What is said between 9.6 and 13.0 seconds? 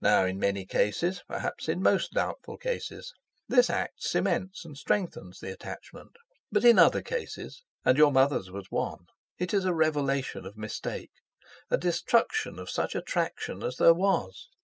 a revelation of mistake, a destruction of such